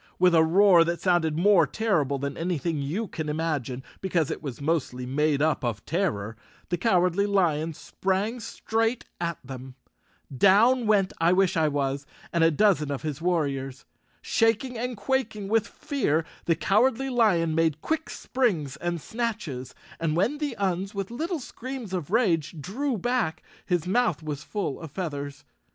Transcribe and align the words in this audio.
With 0.17 0.33
a 0.33 0.43
roar 0.43 0.83
that 0.85 0.99
sounded 0.99 1.37
more 1.37 1.67
terrible 1.67 2.17
than 2.17 2.33
any¬ 2.33 2.59
thing 2.59 2.81
you 2.81 3.07
could 3.07 3.29
imagine, 3.29 3.83
because 4.01 4.31
it 4.31 4.41
was 4.41 4.59
mostly 4.59 5.05
made 5.05 5.43
up 5.43 5.63
of 5.63 5.85
terror, 5.85 6.35
the 6.69 6.77
Cowardly 6.79 7.27
Lion 7.27 7.75
sprang 7.75 8.39
straight 8.39 9.05
at 9.19 9.37
them. 9.45 9.75
Down 10.35 10.87
went 10.87 11.13
I 11.21 11.33
wish 11.33 11.55
I 11.55 11.67
was 11.67 12.07
and 12.33 12.43
a 12.43 12.49
dozen 12.49 12.89
of 12.91 13.03
his 13.03 13.19
war¬ 13.19 13.45
riors. 13.47 13.85
Shaking 14.23 14.75
and 14.75 14.97
quaking 14.97 15.47
with 15.47 15.67
fear, 15.67 16.25
the 16.45 16.55
Cowardly 16.55 17.11
Lion 17.11 17.53
made 17.53 17.79
quick 17.83 18.09
springs 18.09 18.77
and 18.77 18.99
snatches, 18.99 19.75
and 19.99 20.15
when 20.15 20.39
the 20.39 20.55
Uns 20.57 20.95
with 20.95 21.11
little 21.11 21.37
screams 21.37 21.93
of 21.93 22.09
rage, 22.09 22.59
drew 22.59 22.97
back, 22.97 23.43
his 23.67 23.85
mouth 23.85 24.23
153 24.23 24.23
The 24.23 24.25
Cowardly 24.25 24.25
Lion 24.25 24.25
of 24.25 24.25
Oz_ 24.25 24.25
was 24.25 24.43
full 24.43 24.81
of 24.81 24.89
feathers. 24.91 25.45